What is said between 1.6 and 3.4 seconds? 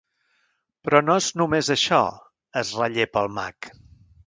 això —es rellepa el